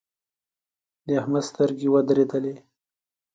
د 1.05 1.07
احمد 1.19 1.43
سترګې 1.49 1.87
ودرېدلې. 1.93 2.55